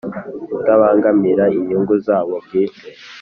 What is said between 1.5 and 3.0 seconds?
inyungu zabo bwite